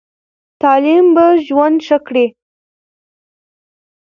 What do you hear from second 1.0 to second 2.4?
به ژوند ښه کړي.